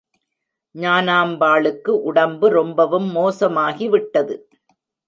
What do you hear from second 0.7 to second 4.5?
ஞானாம்பாளுக்கு உடம்பு ரொம்பவும் மோசமாகி விட்டது.